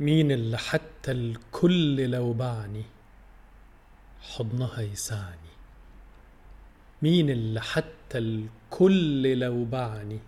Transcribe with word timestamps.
مين 0.00 0.30
اللي 0.30 0.58
حتى 0.58 1.12
الكل 1.12 2.10
لو 2.10 2.32
باعني 2.32 2.82
حضنها 4.20 4.80
يسعني 4.80 5.48
مين 7.02 7.30
اللي 7.30 7.60
حتى 7.60 8.18
الكل 8.18 9.38
لو 9.38 9.64
باعني 9.64 10.18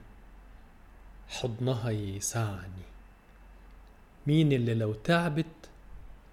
حضنها 1.28 1.90
يسعني 1.90 2.84
مين 4.26 4.52
اللي 4.52 4.74
لو 4.74 4.92
تعبت 4.92 5.46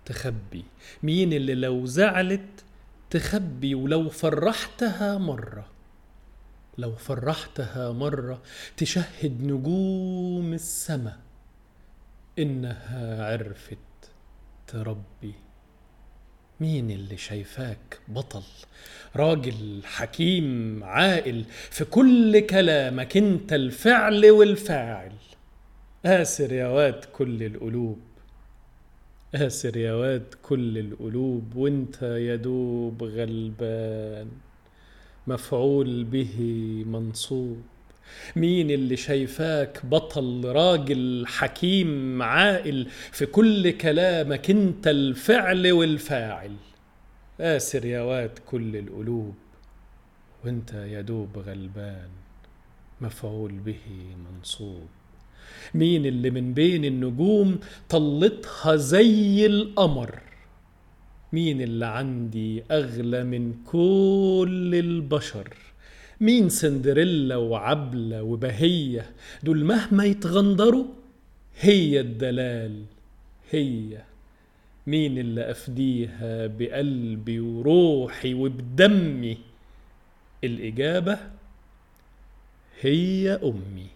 تخبي؟ 0.05 0.65
مين 1.03 1.33
اللي 1.33 1.55
لو 1.55 1.85
زعلت 1.85 2.63
تخبي؟ 3.09 3.75
ولو 3.75 4.09
فرحتها 4.09 5.17
مرة 5.17 5.65
لو 6.77 6.95
فرحتها 6.95 7.91
مرة 7.91 8.41
تشهد 8.77 9.43
نجوم 9.43 10.53
السما. 10.53 11.19
إنها 12.39 13.31
عرفت 13.31 13.77
تربي 14.67 15.33
مين 16.59 16.91
اللي 16.91 17.17
شايفاك 17.17 17.99
بطل؟ 18.07 18.43
راجل 19.15 19.81
حكيم 19.85 20.83
عاقل 20.83 21.45
في 21.49 21.85
كل 21.85 22.39
كلامك 22.39 23.17
أنت 23.17 23.53
الفعل 23.53 24.31
والفاعل. 24.31 25.11
آسر 26.05 26.51
يا 26.51 26.67
واد 26.67 27.05
كل 27.05 27.43
القلوب. 27.43 27.99
آسر 29.35 29.77
يا 29.77 29.93
واد 29.93 30.33
كل 30.41 30.77
القلوب 30.77 31.55
وأنت 31.55 32.01
يا 32.01 32.35
دوب 32.35 33.03
غلبان. 33.03 34.31
مفعول 35.27 36.03
به 36.03 36.39
منصوب. 36.87 37.61
مين 38.35 38.71
اللي 38.71 38.97
شايفاك 38.97 39.85
بطل 39.85 40.41
راجل 40.45 41.25
حكيم 41.27 42.21
عاقل؟ 42.21 42.87
في 43.11 43.25
كل 43.25 43.71
كلامك 43.71 44.49
انت 44.49 44.87
الفعل 44.87 45.71
والفاعل. 45.71 46.51
آسر 47.39 47.85
يا 47.85 48.01
واد 48.01 48.39
كل 48.45 48.75
القلوب 48.75 49.35
وانت 50.45 50.73
يا 50.73 51.01
دوب 51.01 51.37
غلبان 51.37 52.09
مفعول 53.01 53.51
به 53.51 53.79
منصوب. 54.31 54.87
مين 55.73 56.05
اللي 56.05 56.29
من 56.29 56.53
بين 56.53 56.85
النجوم 56.85 57.59
طلتها 57.89 58.75
زي 58.75 59.45
القمر؟ 59.45 60.19
مين 61.33 61.61
اللي 61.61 61.85
عندي 61.85 62.63
أغلى 62.71 63.23
من 63.23 63.53
كل 63.65 64.71
البشر؟ 64.75 65.57
مين 66.21 66.49
سندريلا 66.49 67.35
وعبلة 67.35 68.23
وبهية 68.23 69.09
دول 69.43 69.63
مهما 69.65 70.05
يتغندروا 70.05 70.85
هي 71.59 71.99
الدلال 71.99 72.83
هي 73.51 74.01
مين 74.87 75.17
اللي 75.17 75.51
أفديها 75.51 76.47
بقلبي 76.47 77.39
وروحي 77.39 78.33
وبدمي؟ 78.33 79.37
الإجابة 80.43 81.17
هي 82.81 83.31
أمي. 83.31 83.87